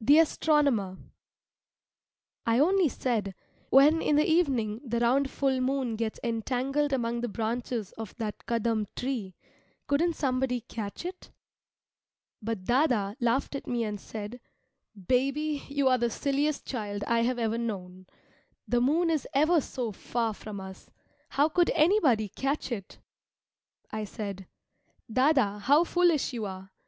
[0.00, 0.96] THE ASTRONOMER
[2.46, 3.34] I only said,
[3.70, 8.46] "When in the evening the round full moon gets entangled among the branches of that
[8.46, 9.34] Kadam tree,
[9.88, 11.32] couldn't somebody catch it?"
[12.40, 14.38] But dâdâ [elder brother] laughed at me and said,
[15.08, 18.06] "Baby, you are the silliest child I have ever known.
[18.68, 20.90] The moon is ever so far from us,
[21.30, 23.00] how could anybody catch it?"
[23.90, 24.46] I said,
[25.12, 26.70] "Dâdâ how foolish you are!